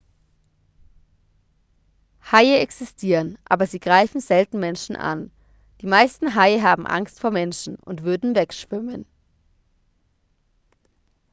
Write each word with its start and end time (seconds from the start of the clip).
haie 2.31 2.57
existieren 2.59 3.37
aber 3.45 3.67
sie 3.67 3.79
greifen 3.79 4.19
selten 4.19 4.59
menschen 4.59 4.95
an 4.95 5.29
die 5.81 5.85
meisten 5.85 6.33
haie 6.33 6.63
haben 6.63 6.87
angst 6.87 7.19
vor 7.19 7.29
menschen 7.29 7.75
und 7.85 8.01
würden 8.01 8.33
wegschwimmen 8.33 9.05